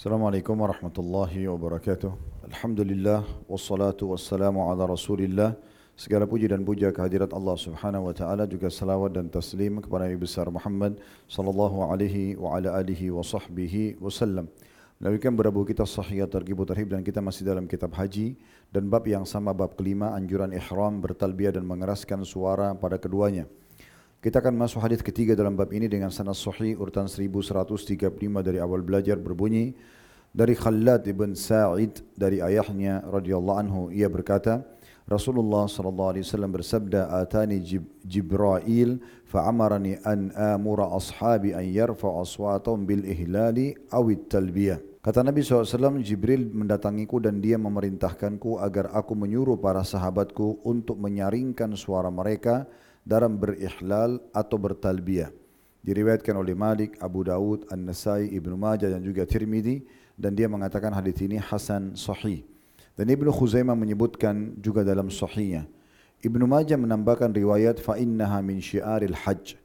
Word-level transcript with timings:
Assalamualaikum 0.00 0.56
warahmatullahi 0.56 1.44
wabarakatuh. 1.44 2.08
Alhamdulillah 2.48 3.20
wassalatu 3.44 4.16
wassalamu 4.16 4.64
ala 4.72 4.88
Rasulillah. 4.88 5.60
Segala 5.92 6.24
puji 6.24 6.48
dan 6.48 6.64
puja 6.64 6.88
kehadirat 6.88 7.28
Allah 7.36 7.52
Subhanahu 7.60 8.08
wa 8.08 8.14
taala 8.16 8.48
juga 8.48 8.72
salawat 8.72 9.12
dan 9.12 9.28
taslim 9.28 9.76
kepada 9.76 10.08
Nabi 10.08 10.16
besar 10.16 10.48
Muhammad 10.48 10.96
sallallahu 11.28 11.84
alaihi 11.92 12.32
wa 12.40 12.56
ala 12.56 12.80
alihi 12.80 13.12
wa 13.12 13.20
sahbihi 13.20 14.00
wasallam. 14.00 14.48
Melanjutkan 15.04 15.36
berabu 15.36 15.68
kita 15.68 15.84
sahih 15.84 16.24
tergibu 16.32 16.64
terhib 16.64 16.96
dan 16.96 17.04
kita 17.04 17.20
masih 17.20 17.44
dalam 17.44 17.68
kitab 17.68 17.92
haji 17.92 18.40
dan 18.72 18.88
bab 18.88 19.04
yang 19.04 19.28
sama 19.28 19.52
bab 19.52 19.76
kelima 19.76 20.16
anjuran 20.16 20.48
ihram 20.56 20.96
bertalbiyah 21.04 21.60
dan 21.60 21.68
mengeraskan 21.68 22.24
suara 22.24 22.72
pada 22.72 22.96
keduanya. 22.96 23.44
Kita 24.20 24.44
akan 24.44 24.52
masuk 24.52 24.84
hadis 24.84 25.00
ketiga 25.00 25.32
dalam 25.32 25.56
bab 25.56 25.72
ini 25.72 25.88
dengan 25.88 26.12
sanad 26.12 26.36
sahih 26.36 26.76
urutan 26.76 27.08
1135 27.08 28.04
dari 28.44 28.60
awal 28.60 28.84
belajar 28.84 29.16
berbunyi 29.16 29.72
dari 30.28 30.52
Khalad 30.52 31.08
ibn 31.08 31.32
Sa'id 31.32 32.04
dari 32.20 32.44
ayahnya 32.44 33.00
radhiyallahu 33.08 33.56
anhu 33.56 33.80
ia 33.88 34.12
berkata 34.12 34.60
Rasulullah 35.08 35.64
sallallahu 35.64 36.12
alaihi 36.12 36.28
wasallam 36.28 36.52
bersabda 36.52 37.08
atani 37.16 37.64
Jibril 38.04 39.00
fa'amarani 39.24 40.04
an 40.04 40.36
amura 40.36 40.92
ashabi 40.92 41.56
an 41.56 41.64
yarfa 41.64 42.12
aswatahum 42.20 42.84
bil 42.84 43.08
ihlali 43.08 43.72
aw 43.88 44.04
talbiyah 44.28 44.84
Kata 45.00 45.24
Nabi 45.24 45.40
SAW, 45.40 46.04
Jibril 46.04 46.52
mendatangiku 46.52 47.24
dan 47.24 47.40
dia 47.40 47.56
memerintahkanku 47.56 48.60
agar 48.60 48.92
aku 48.92 49.16
menyuruh 49.16 49.56
para 49.56 49.80
sahabatku 49.80 50.60
untuk 50.60 51.00
menyaringkan 51.00 51.72
suara 51.72 52.12
mereka 52.12 52.68
dalam 53.10 53.34
berihlal 53.34 54.22
atau 54.30 54.54
bertalbiyah. 54.54 55.34
Diriwayatkan 55.82 56.38
oleh 56.38 56.54
Malik, 56.54 56.94
Abu 57.02 57.26
Dawud, 57.26 57.66
An-Nasai, 57.66 58.30
Ibnu 58.30 58.54
Majah 58.54 58.86
dan 58.86 59.02
juga 59.02 59.26
Tirmidzi 59.26 59.82
dan 60.14 60.38
dia 60.38 60.46
mengatakan 60.46 60.94
hadis 60.94 61.18
ini 61.18 61.42
hasan 61.42 61.98
sahih. 61.98 62.46
Dan 62.94 63.10
Ibnu 63.10 63.34
Khuzaimah 63.34 63.74
menyebutkan 63.74 64.54
juga 64.62 64.86
dalam 64.86 65.10
sahihnya. 65.10 65.66
Ibnu 66.22 66.44
Majah 66.46 66.78
menambahkan 66.78 67.32
riwayat 67.34 67.82
fa 67.82 67.98
innaha 67.98 68.38
min 68.44 68.62
syiaril 68.62 69.16
hajj. 69.16 69.58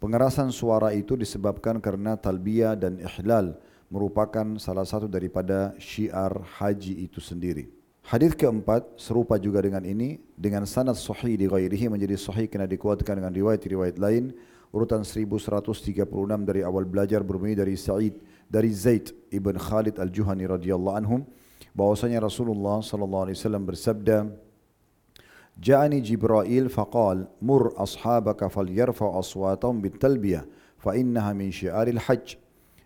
Pengerasan 0.00 0.48
suara 0.48 0.96
itu 0.96 1.18
disebabkan 1.18 1.82
karena 1.82 2.16
talbiyah 2.16 2.78
dan 2.78 2.96
ihlal 3.02 3.58
merupakan 3.90 4.56
salah 4.56 4.86
satu 4.86 5.10
daripada 5.10 5.74
syiar 5.82 6.32
haji 6.62 7.04
itu 7.04 7.18
sendiri. 7.18 7.79
Hadis 8.10 8.34
keempat 8.34 8.98
serupa 8.98 9.38
juga 9.38 9.62
dengan 9.62 9.86
ini 9.86 10.18
dengan 10.34 10.66
sanad 10.66 10.98
sahih 10.98 11.38
di 11.38 11.46
ghairihi 11.46 11.86
menjadi 11.86 12.18
sahih 12.18 12.50
kena 12.50 12.66
dikuatkan 12.66 13.22
dengan 13.22 13.30
riwayat-riwayat 13.30 14.02
lain. 14.02 14.34
Urutan 14.74 15.06
1136 15.06 16.10
dari 16.42 16.66
awal 16.66 16.90
belajar 16.90 17.22
berbunyi 17.22 17.54
dari 17.54 17.78
Sa'id 17.78 18.18
dari 18.50 18.74
Zaid 18.74 19.14
ibn 19.30 19.54
Khalid 19.54 20.02
al-Juhani 20.02 20.42
radhiyallahu 20.42 20.98
anhum 20.98 21.22
bahwasanya 21.70 22.18
Rasulullah 22.26 22.82
sallallahu 22.82 23.30
alaihi 23.30 23.38
wasallam 23.38 23.62
bersabda 23.62 24.26
Ja'ani 25.62 26.02
Jibril 26.02 26.66
faqal 26.66 27.30
mur 27.38 27.78
ashabaka 27.78 28.50
falyarfa'u 28.50 29.22
aswatahum 29.22 29.78
bitalbiyah 29.78 30.42
fa 30.82 30.98
innaha 30.98 31.30
min 31.30 31.54
syiaril 31.54 32.02
hajj 32.10 32.34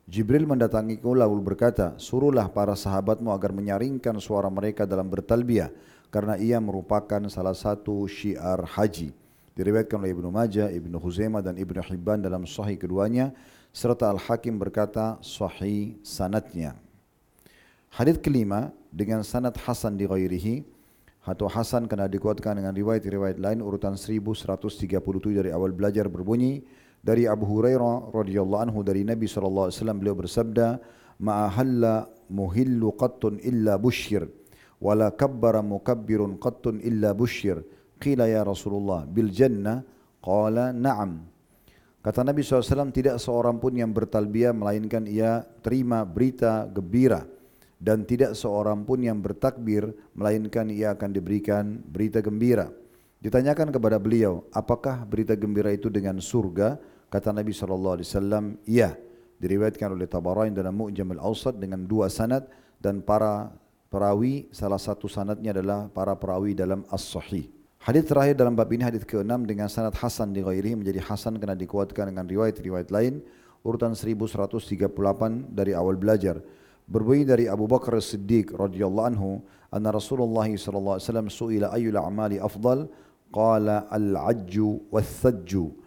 Jibril 0.05 0.45
mendatangiku 0.45 1.17
lalu 1.17 1.41
berkata, 1.41 1.97
suruhlah 1.97 2.53
para 2.53 2.77
sahabatmu 2.77 3.33
agar 3.33 3.57
menyaringkan 3.57 4.21
suara 4.21 4.53
mereka 4.53 4.85
dalam 4.85 5.09
bertalbiyah 5.09 5.73
karena 6.13 6.37
ia 6.37 6.61
merupakan 6.61 7.25
salah 7.33 7.57
satu 7.57 8.05
syiar 8.05 8.61
haji. 8.69 9.17
Diriwayatkan 9.57 9.97
oleh 9.97 10.13
Ibnu 10.13 10.29
Majah, 10.29 10.69
Ibnu 10.69 11.01
Huzaimah 11.01 11.41
dan 11.41 11.57
Ibnu 11.57 11.81
Hibban 11.81 12.21
dalam 12.21 12.45
sahih 12.45 12.77
keduanya 12.77 13.33
serta 13.73 14.13
Al-Hakim 14.13 14.61
berkata 14.61 15.17
sahih 15.25 15.97
sanatnya. 16.05 16.77
Hadis 17.89 18.21
kelima 18.21 18.75
dengan 18.93 19.25
sanad 19.25 19.57
hasan 19.57 19.97
di 19.97 20.05
ghairihi 20.05 20.67
atau 21.25 21.49
hasan 21.49 21.89
kena 21.89 22.11
dikuatkan 22.11 22.61
dengan 22.61 22.77
riwayat-riwayat 22.77 23.41
lain 23.41 23.65
urutan 23.65 23.97
1137 23.97 25.01
dari 25.33 25.49
awal 25.49 25.73
belajar 25.73 26.11
berbunyi 26.13 26.61
dari 27.05 27.29
Abu 27.29 27.45
Hurairah 27.45 28.17
radhiyallahu 28.17 28.63
anhu 28.65 28.81
dari 28.81 29.05
Nabi 29.05 29.29
sallallahu 29.29 29.69
alaihi 29.69 29.77
wasallam 29.77 29.99
beliau 30.01 30.17
bersabda 30.17 30.67
ma'ahalla 31.21 32.09
muhillu 32.33 32.97
qattun 32.97 33.45
illa 33.45 33.77
bushir 33.77 34.25
wala 34.81 35.13
kabbara 35.13 35.61
mukabbirun 35.61 36.41
qattun 36.41 36.81
illa 36.81 37.13
bushir 37.13 37.61
qila 38.01 38.25
ya 38.25 38.41
Rasulullah 38.41 39.05
bil 39.05 39.29
jannah 39.29 39.85
qala 40.25 40.73
na'am 40.73 41.35
Kata 42.05 42.21
Nabi 42.21 42.45
SAW, 42.45 42.93
tidak 42.93 43.17
seorang 43.17 43.57
pun 43.57 43.73
yang 43.81 43.89
bertalbiyah 43.89 44.53
melainkan 44.53 45.09
ia 45.09 45.41
terima 45.65 46.05
berita 46.05 46.69
gembira. 46.69 47.25
Dan 47.81 48.05
tidak 48.05 48.37
seorang 48.37 48.85
pun 48.85 49.01
yang 49.01 49.25
bertakbir 49.25 49.89
melainkan 50.13 50.69
ia 50.69 50.93
akan 50.93 51.17
diberikan 51.17 51.81
berita 51.81 52.21
gembira. 52.21 52.69
Ditanyakan 53.25 53.73
kepada 53.73 53.97
beliau, 53.97 54.45
apakah 54.53 55.09
berita 55.09 55.33
gembira 55.33 55.73
itu 55.73 55.89
dengan 55.89 56.21
surga? 56.21 56.77
Kata 57.15 57.31
Nabi 57.31 57.55
SAW, 57.55 58.03
iya. 58.67 58.99
Diriwayatkan 59.39 59.95
oleh 59.95 60.11
Tabarani 60.11 60.51
dalam 60.51 60.75
Mu'jam 60.75 61.15
al-Awsat 61.15 61.63
dengan 61.63 61.87
dua 61.87 62.11
sanad 62.11 62.51
dan 62.83 63.07
para 63.07 63.55
perawi, 63.87 64.51
salah 64.51 64.83
satu 64.83 65.07
sanadnya 65.07 65.55
adalah 65.55 65.87
para 65.87 66.19
perawi 66.19 66.59
dalam 66.59 66.83
As-Sahih. 66.91 67.47
Hadis 67.79 68.11
terakhir 68.11 68.35
dalam 68.35 68.59
bab 68.59 68.67
ini 68.75 68.83
hadis 68.83 69.07
ke-6 69.07 69.47
dengan 69.47 69.71
sanad 69.71 69.95
hasan 69.95 70.35
di 70.35 70.43
ghairihi 70.43 70.75
menjadi 70.75 71.07
hasan 71.07 71.39
kena 71.39 71.55
dikuatkan 71.55 72.11
dengan 72.11 72.27
riwayat-riwayat 72.27 72.91
lain 72.91 73.23
urutan 73.63 73.95
1138 73.95 74.91
dari 75.55 75.71
awal 75.71 75.95
belajar. 75.95 76.43
Berbunyi 76.91 77.23
dari 77.23 77.45
Abu 77.47 77.71
Bakar 77.71 77.95
As-Siddiq 77.95 78.59
radhiyallahu 78.59 79.07
anhu 79.07 79.39
anna 79.71 79.95
Rasulullah 79.95 80.51
sallallahu 80.51 80.99
alaihi 80.99 81.07
wasallam 81.07 81.29
suila 81.31 81.67
ayyul 81.79 81.95
a'mali 81.95 82.43
afdal 82.43 82.91
qala 83.31 83.87
al-ajju 83.87 84.91
wath-thajju 84.91 85.84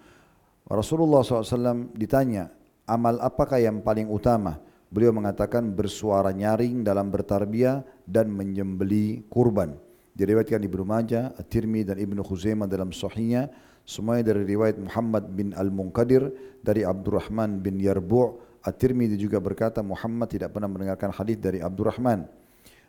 Rasulullah 0.67 1.23
SAW 1.23 1.95
ditanya, 1.95 2.51
amal 2.83 3.23
apakah 3.23 3.59
yang 3.59 3.79
paling 3.79 4.11
utama? 4.11 4.59
Beliau 4.87 5.11
mengatakan 5.15 5.67
bersuara 5.71 6.31
nyaring 6.31 6.83
dalam 6.83 7.11
bertarbiyah 7.11 7.83
dan 8.07 8.31
menyembeli 8.31 9.27
kurban. 9.27 9.75
Diriwayatkan 10.15 10.63
Ibnu 10.63 10.83
Majah, 10.87 11.35
At-Tirmi 11.35 11.87
dan 11.87 11.99
Ibnu 11.99 12.23
Khuzaimah 12.23 12.67
dalam 12.67 12.95
sahihnya 12.95 13.51
semuanya 13.87 14.33
dari 14.33 14.43
riwayat 14.43 14.79
Muhammad 14.79 15.31
bin 15.31 15.55
Al-Munqadir 15.55 16.31
dari 16.59 16.83
Abdurrahman 16.83 17.63
bin 17.63 17.79
Yarbu' 17.79 18.47
At-Tirmidzi 18.67 19.15
juga 19.15 19.39
berkata 19.39 19.79
Muhammad 19.79 20.27
tidak 20.27 20.51
pernah 20.51 20.67
mendengarkan 20.67 21.15
hadis 21.15 21.39
dari 21.39 21.63
Abdurrahman. 21.63 22.27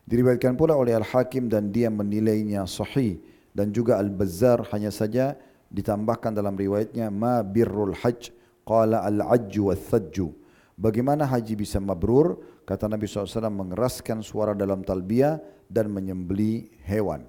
Diriwayatkan 0.09 0.59
pula 0.59 0.75
oleh 0.75 0.99
Al-Hakim 0.99 1.47
dan 1.47 1.71
dia 1.71 1.87
menilainya 1.93 2.67
sahih 2.67 3.23
dan 3.55 3.71
juga 3.71 4.01
Al-Bazzar 4.01 4.67
hanya 4.75 4.91
saja 4.91 5.39
ditambahkan 5.69 6.33
dalam 6.33 6.57
riwayatnya 6.57 7.13
ma 7.13 7.45
birrul 7.45 7.95
hajj 7.97 8.33
qala 8.65 9.05
al 9.05 9.25
ajju 9.25 9.73
wal 9.73 9.79
thajju 9.79 10.49
bagaimana 10.79 11.27
haji 11.27 11.59
bisa 11.59 11.83
mabrur? 11.83 12.39
Kata 12.63 12.87
Nabi 12.87 13.09
SAW 13.09 13.49
mengeraskan 13.51 14.21
suara 14.21 14.53
dalam 14.53 14.85
talbiyah 14.85 15.41
dan 15.67 15.89
menyembeli 15.89 16.69
hewan. 16.85 17.25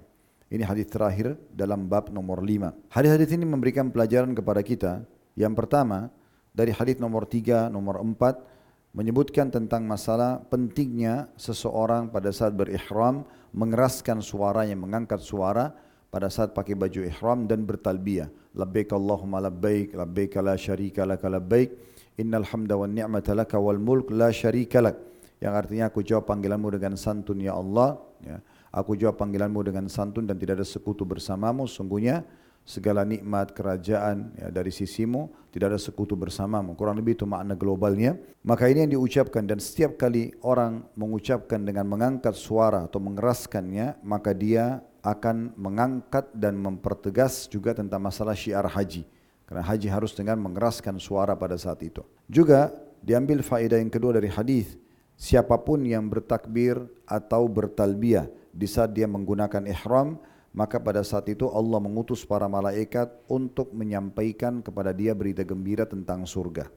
Ini 0.52 0.68
hadis 0.68 0.92
terakhir 0.92 1.40
dalam 1.54 1.88
bab 1.88 2.10
nomor 2.10 2.42
5 2.42 2.92
hadis-hadis 2.92 3.30
ini 3.38 3.46
memberikan 3.46 3.94
pelajaran 3.94 4.34
kepada 4.34 4.62
kita. 4.66 4.94
Yang 5.38 5.54
pertama 5.64 6.10
dari 6.52 6.74
hadis 6.74 6.98
nomor 6.98 7.30
3 7.30 7.70
nomor 7.70 8.02
4 8.02 8.98
menyebutkan 8.98 9.54
tentang 9.54 9.86
masalah 9.86 10.42
pentingnya 10.50 11.30
seseorang 11.38 12.10
pada 12.10 12.34
saat 12.34 12.58
berihram 12.58 13.24
mengeraskan 13.54 14.26
suaranya 14.26 14.74
mengangkat 14.74 15.22
suara 15.22 15.70
pada 16.10 16.28
saat 16.30 16.58
pakai 16.58 16.74
baju 16.74 17.06
ihram 17.06 17.46
dan 17.46 17.64
bertalbiyah. 17.66 18.30
Labbaik 18.58 18.90
Allahumma 18.94 19.40
labbaik, 19.40 19.94
labbaik 19.94 20.34
la 20.42 20.58
syarika 20.58 21.06
laka 21.06 21.30
labbaik, 21.30 21.70
innal 22.18 22.46
hamda 22.50 22.74
wan 22.76 22.98
ni'mata 22.98 23.38
laka 23.38 23.62
wal 23.62 23.78
mulk 23.78 24.10
la 24.10 24.34
syarika 24.34 24.82
lak. 24.82 24.98
Yang 25.40 25.54
artinya 25.56 25.86
aku 25.88 26.04
jawab 26.04 26.28
panggilanmu 26.28 26.68
dengan 26.76 27.00
santun 27.00 27.40
ya 27.40 27.56
Allah. 27.56 27.96
Ya. 28.20 28.44
Aku 28.76 28.94
jawab 29.00 29.16
panggilanmu 29.16 29.64
dengan 29.64 29.88
santun 29.88 30.28
dan 30.28 30.36
tidak 30.36 30.60
ada 30.60 30.68
sekutu 30.68 31.08
bersamamu. 31.08 31.64
Sungguhnya 31.64 32.28
segala 32.68 33.08
nikmat 33.08 33.56
kerajaan 33.56 34.36
ya, 34.36 34.52
dari 34.52 34.70
sisimu 34.70 35.32
tidak 35.50 35.74
ada 35.74 35.80
sekutu 35.80 36.20
bersamamu. 36.20 36.76
Kurang 36.76 37.00
lebih 37.00 37.16
itu 37.16 37.24
makna 37.24 37.56
globalnya. 37.56 38.20
Maka 38.44 38.68
ini 38.68 38.84
yang 38.86 39.00
diucapkan 39.00 39.48
dan 39.48 39.64
setiap 39.64 39.96
kali 39.96 40.36
orang 40.44 40.84
mengucapkan 41.00 41.64
dengan 41.64 41.88
mengangkat 41.88 42.36
suara 42.36 42.86
atau 42.86 43.00
mengeraskannya, 43.00 44.04
maka 44.04 44.36
dia 44.36 44.84
akan 45.02 45.56
mengangkat 45.56 46.30
dan 46.36 46.60
mempertegas 46.60 47.48
juga 47.48 47.76
tentang 47.76 48.04
masalah 48.04 48.36
syiar 48.36 48.68
haji. 48.68 49.08
Karena 49.48 49.66
haji 49.66 49.88
harus 49.90 50.14
dengan 50.14 50.38
mengeraskan 50.46 51.02
suara 51.02 51.34
pada 51.34 51.58
saat 51.58 51.82
itu. 51.82 52.06
Juga 52.30 52.70
diambil 53.02 53.42
faedah 53.42 53.82
yang 53.82 53.90
kedua 53.90 54.14
dari 54.20 54.30
hadis, 54.30 54.78
siapapun 55.18 55.88
yang 55.90 56.06
bertakbir 56.06 56.78
atau 57.10 57.50
bertalbiyah 57.50 58.30
di 58.54 58.68
saat 58.70 58.94
dia 58.94 59.10
menggunakan 59.10 59.66
ihram, 59.66 60.22
maka 60.54 60.78
pada 60.82 61.02
saat 61.06 61.30
itu 61.30 61.50
Allah 61.50 61.82
mengutus 61.82 62.26
para 62.26 62.46
malaikat 62.50 63.10
untuk 63.30 63.74
menyampaikan 63.74 64.62
kepada 64.62 64.94
dia 64.94 65.14
berita 65.14 65.42
gembira 65.46 65.86
tentang 65.86 66.26
surga. 66.26 66.70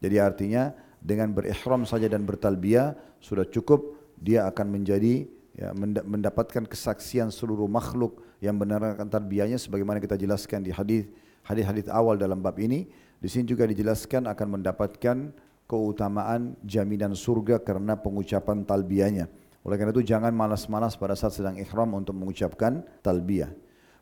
Jadi 0.00 0.16
artinya 0.20 0.72
dengan 1.00 1.32
berihram 1.32 1.84
saja 1.88 2.08
dan 2.08 2.24
bertalbiyah 2.24 2.96
sudah 3.20 3.48
cukup 3.48 3.96
dia 4.20 4.48
akan 4.48 4.80
menjadi 4.80 5.28
ya, 5.54 5.70
mendapatkan 6.02 6.66
kesaksian 6.66 7.30
seluruh 7.30 7.70
makhluk 7.70 8.22
yang 8.42 8.58
benarkan 8.58 9.06
talbiyahnya 9.06 9.56
sebagaimana 9.56 10.02
kita 10.02 10.18
jelaskan 10.18 10.62
di 10.66 10.74
hadis 10.74 11.08
hadis-hadis 11.46 11.86
awal 11.88 12.18
dalam 12.18 12.40
bab 12.42 12.58
ini 12.60 12.88
di 13.22 13.28
sini 13.30 13.48
juga 13.48 13.64
dijelaskan 13.64 14.28
akan 14.28 14.60
mendapatkan 14.60 15.16
keutamaan 15.64 16.60
jaminan 16.60 17.16
surga 17.16 17.62
karena 17.64 17.96
pengucapan 17.96 18.68
talbiyahnya. 18.68 19.26
Oleh 19.64 19.80
karena 19.80 19.96
itu 19.96 20.04
jangan 20.04 20.28
malas-malas 20.36 20.92
pada 20.92 21.16
saat 21.16 21.32
sedang 21.32 21.56
ikhram 21.56 21.96
untuk 21.96 22.12
mengucapkan 22.12 22.84
talbiyah. 23.00 23.48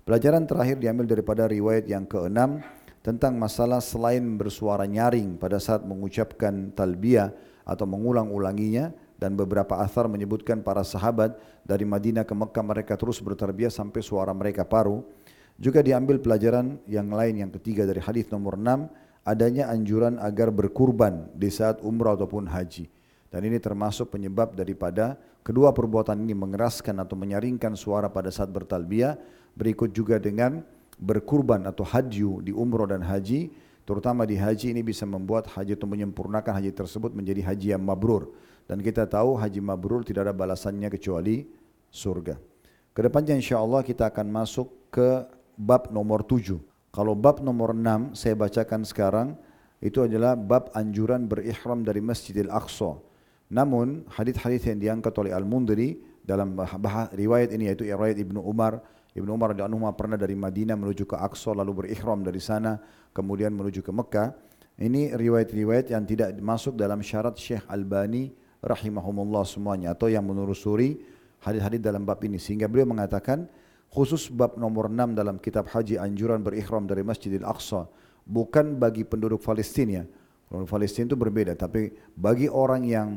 Pelajaran 0.02 0.42
terakhir 0.42 0.82
diambil 0.82 1.06
daripada 1.06 1.46
riwayat 1.46 1.86
yang 1.86 2.02
keenam 2.02 2.58
tentang 3.06 3.38
masalah 3.38 3.78
selain 3.78 4.22
bersuara 4.34 4.90
nyaring 4.90 5.38
pada 5.38 5.62
saat 5.62 5.86
mengucapkan 5.86 6.74
talbiyah 6.74 7.30
atau 7.62 7.86
mengulang-ulanginya 7.86 8.90
dan 9.22 9.38
beberapa 9.38 9.78
asar 9.78 10.10
menyebutkan 10.10 10.66
para 10.66 10.82
sahabat 10.82 11.38
dari 11.62 11.86
Madinah 11.86 12.26
ke 12.26 12.34
Mekah 12.34 12.66
mereka 12.66 12.98
terus 12.98 13.22
bertarbiyah 13.22 13.70
sampai 13.70 14.02
suara 14.02 14.34
mereka 14.34 14.66
paru. 14.66 15.06
Juga 15.62 15.78
diambil 15.78 16.18
pelajaran 16.18 16.82
yang 16.90 17.06
lain 17.06 17.46
yang 17.46 17.50
ketiga 17.54 17.86
dari 17.86 18.02
hadis 18.02 18.26
nomor 18.34 18.58
6 18.58 18.90
adanya 19.22 19.70
anjuran 19.70 20.18
agar 20.18 20.50
berkurban 20.50 21.30
di 21.38 21.54
saat 21.54 21.78
umrah 21.86 22.18
ataupun 22.18 22.50
haji. 22.50 22.90
Dan 23.30 23.46
ini 23.46 23.62
termasuk 23.62 24.10
penyebab 24.10 24.58
daripada 24.58 25.14
kedua 25.46 25.70
perbuatan 25.70 26.18
ini 26.18 26.34
mengeraskan 26.34 26.98
atau 26.98 27.14
menyaringkan 27.14 27.78
suara 27.78 28.10
pada 28.10 28.34
saat 28.34 28.50
bertalbiyah. 28.50 29.14
Berikut 29.54 29.94
juga 29.94 30.18
dengan 30.18 30.66
berkurban 30.98 31.62
atau 31.70 31.86
hadyu 31.86 32.42
di 32.42 32.50
umrah 32.50 32.90
dan 32.90 33.06
haji. 33.06 33.54
Terutama 33.86 34.26
di 34.26 34.34
haji 34.34 34.74
ini 34.74 34.82
bisa 34.82 35.06
membuat 35.06 35.46
haji 35.46 35.78
itu 35.78 35.86
menyempurnakan 35.86 36.58
haji 36.58 36.74
tersebut 36.74 37.14
menjadi 37.14 37.54
haji 37.54 37.78
yang 37.78 37.82
mabrur. 37.86 38.34
Dan 38.66 38.80
kita 38.80 39.04
tahu 39.06 39.36
haji 39.36 39.60
mabrur 39.60 40.06
tidak 40.06 40.30
ada 40.30 40.34
balasannya 40.34 40.88
kecuali 40.88 41.44
surga. 41.92 42.38
Kedepannya 42.92 43.36
insya 43.40 43.60
Allah 43.60 43.80
kita 43.80 44.08
akan 44.08 44.26
masuk 44.28 44.92
ke 44.92 45.24
bab 45.56 45.88
nomor 45.88 46.24
tujuh. 46.24 46.60
Kalau 46.92 47.16
bab 47.16 47.40
nomor 47.40 47.72
6 47.72 48.12
saya 48.12 48.36
bacakan 48.36 48.84
sekarang 48.84 49.28
itu 49.80 50.04
adalah 50.04 50.36
bab 50.36 50.68
anjuran 50.76 51.24
berihram 51.24 51.82
dari 51.82 52.04
Masjidil 52.04 52.52
Aqsa. 52.52 53.00
Namun 53.52 54.04
hadis-hadis 54.12 54.68
yang 54.68 54.78
diangkat 54.80 55.12
oleh 55.16 55.32
Al-Mundiri 55.32 56.00
dalam 56.22 56.54
riwayat 57.12 57.50
ini 57.56 57.72
yaitu 57.72 57.88
riwayat 57.88 58.16
Ibnu 58.20 58.40
Umar 58.40 58.80
Ibnu 59.12 59.28
Umar 59.36 59.52
radhiyallahu 59.52 59.92
anhu 59.92 59.92
pernah 59.92 60.16
dari 60.16 60.32
Madinah 60.32 60.72
menuju 60.72 61.04
ke 61.04 61.20
Aqsa 61.20 61.52
lalu 61.52 61.84
berihram 61.84 62.24
dari 62.24 62.40
sana 62.40 62.80
kemudian 63.12 63.52
menuju 63.52 63.84
ke 63.84 63.92
Mekah. 63.92 64.32
Ini 64.80 65.12
riwayat-riwayat 65.12 65.92
yang 65.92 66.08
tidak 66.08 66.32
masuk 66.40 66.80
dalam 66.80 67.04
syarat 67.04 67.36
Syekh 67.36 67.60
Albani 67.68 68.32
rahimahumullah 68.62 69.42
semuanya 69.42 69.92
atau 69.92 70.06
yang 70.06 70.22
menelusuri 70.22 71.02
hadis-hadis 71.42 71.82
dalam 71.82 72.06
bab 72.06 72.22
ini 72.22 72.38
sehingga 72.38 72.70
beliau 72.70 72.86
mengatakan 72.86 73.50
khusus 73.90 74.30
bab 74.30 74.54
nomor 74.54 74.86
6 74.86 75.18
dalam 75.18 75.36
kitab 75.42 75.66
haji 75.68 75.98
anjuran 75.98 76.40
berikhram 76.40 76.86
dari 76.86 77.02
Masjidil 77.02 77.42
Aqsa 77.42 77.90
bukan 78.24 78.78
bagi 78.78 79.02
penduduk 79.02 79.42
Palestina. 79.42 80.06
Penduduk 80.46 80.70
Palestina 80.70 81.10
itu 81.10 81.18
berbeda 81.18 81.52
tapi 81.58 81.90
bagi 82.14 82.46
orang 82.46 82.86
yang 82.86 83.08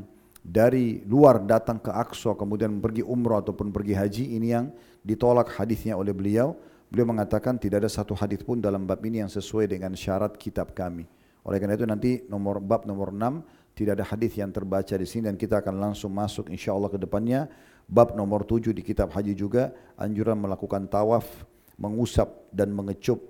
dari 0.45 1.01
luar 1.05 1.41
datang 1.41 1.77
ke 1.81 1.93
Aqsa 1.93 2.33
kemudian 2.37 2.81
pergi 2.81 3.05
umrah 3.05 3.41
ataupun 3.41 3.69
pergi 3.69 3.93
haji 3.97 4.25
ini 4.37 4.47
yang 4.53 4.73
ditolak 5.05 5.53
hadisnya 5.53 5.93
oleh 5.93 6.11
beliau. 6.11 6.57
Beliau 6.85 7.09
mengatakan 7.09 7.57
tidak 7.57 7.81
ada 7.81 7.89
satu 7.89 8.13
hadis 8.13 8.45
pun 8.45 8.61
dalam 8.61 8.85
bab 8.85 9.01
ini 9.01 9.21
yang 9.21 9.29
sesuai 9.29 9.65
dengan 9.65 9.97
syarat 9.97 10.37
kitab 10.37 10.77
kami. 10.77 11.09
Oleh 11.45 11.57
karena 11.57 11.73
itu 11.77 11.85
nanti 11.85 12.11
nomor 12.29 12.61
bab 12.61 12.85
nomor 12.85 13.09
6 13.09 13.41
tidak 13.75 13.99
ada 13.99 14.05
hadis 14.07 14.33
yang 14.39 14.49
terbaca 14.55 14.95
di 14.95 15.03
sini 15.03 15.27
dan 15.27 15.35
kita 15.35 15.59
akan 15.59 15.75
langsung 15.77 16.09
masuk 16.15 16.47
insyaallah 16.47 16.87
ke 16.87 16.99
depannya 16.99 17.51
Bab 17.85 18.17
nomor 18.17 18.41
tujuh 18.41 18.73
di 18.73 18.81
kitab 18.81 19.13
haji 19.13 19.37
juga 19.37 19.69
anjuran 19.93 20.41
melakukan 20.41 20.89
tawaf, 20.89 21.45
mengusap 21.77 22.49
dan 22.49 22.73
mengecup 22.73 23.21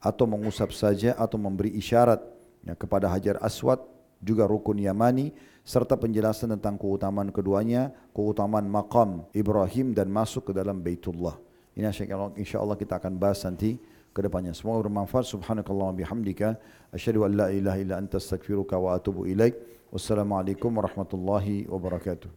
atau 0.00 0.28
mengusap 0.28 0.76
saja 0.76 1.16
atau 1.16 1.40
memberi 1.40 1.72
isyarat 1.80 2.20
ya, 2.64 2.76
kepada 2.76 3.08
Hajar 3.08 3.40
Aswad 3.40 3.80
juga 4.20 4.44
rukun 4.44 4.76
Yamani 4.76 5.32
serta 5.64 5.96
penjelasan 5.96 6.52
tentang 6.56 6.76
keutamaan 6.76 7.32
keduanya, 7.32 7.92
keutamaan 8.12 8.68
makam 8.68 9.24
Ibrahim 9.32 9.96
dan 9.96 10.12
masuk 10.12 10.50
ke 10.50 10.52
dalam 10.52 10.84
Baitullah. 10.84 11.40
Ini 11.72 11.88
insya 12.36 12.60
Allah 12.60 12.76
kita 12.76 13.00
akan 13.00 13.16
bahas 13.16 13.40
nanti 13.48 13.80
ke 14.14 14.22
depannya. 14.22 14.54
Semoga 14.54 14.86
bermanfaat. 14.86 15.26
Subhanakallah 15.26 15.92
bihamdika. 15.98 16.56
Asyadu 16.94 17.26
an 17.26 17.36
la 17.36 17.46
ilaha 17.50 17.78
illa 17.82 17.94
anta 17.98 18.22
astagfiruka 18.22 18.78
wa 18.78 18.94
atubu 18.94 19.26
ilaik. 19.26 19.58
Wassalamualaikum 19.90 20.70
warahmatullahi 20.70 21.66
wabarakatuh. 21.66 22.30